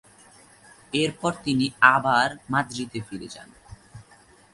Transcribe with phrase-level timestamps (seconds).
[0.93, 1.65] এর পর তিনি
[1.93, 3.49] আবার মাদ্রিদে ফিরে যান।